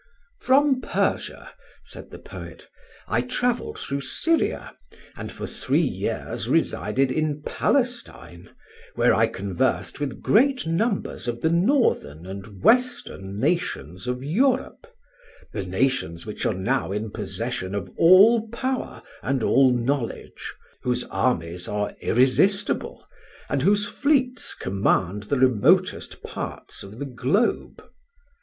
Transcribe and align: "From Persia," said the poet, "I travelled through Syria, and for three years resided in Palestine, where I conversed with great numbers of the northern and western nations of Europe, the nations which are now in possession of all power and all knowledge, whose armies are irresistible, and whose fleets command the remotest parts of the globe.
"From 0.39 0.81
Persia," 0.81 1.51
said 1.83 2.09
the 2.09 2.17
poet, 2.17 2.67
"I 3.07 3.21
travelled 3.21 3.77
through 3.77 4.01
Syria, 4.01 4.73
and 5.15 5.31
for 5.31 5.45
three 5.45 5.77
years 5.83 6.49
resided 6.49 7.11
in 7.11 7.43
Palestine, 7.43 8.49
where 8.95 9.13
I 9.13 9.27
conversed 9.27 9.99
with 9.99 10.23
great 10.23 10.65
numbers 10.65 11.27
of 11.27 11.41
the 11.41 11.51
northern 11.51 12.25
and 12.25 12.63
western 12.63 13.39
nations 13.39 14.07
of 14.07 14.23
Europe, 14.23 14.87
the 15.53 15.67
nations 15.67 16.25
which 16.25 16.47
are 16.47 16.55
now 16.55 16.91
in 16.91 17.11
possession 17.11 17.75
of 17.75 17.87
all 17.95 18.49
power 18.49 19.03
and 19.21 19.43
all 19.43 19.71
knowledge, 19.71 20.55
whose 20.81 21.03
armies 21.11 21.67
are 21.67 21.93
irresistible, 22.01 23.05
and 23.49 23.61
whose 23.61 23.85
fleets 23.85 24.55
command 24.55 25.21
the 25.29 25.37
remotest 25.37 26.23
parts 26.23 26.81
of 26.81 26.97
the 26.97 27.05
globe. 27.05 27.85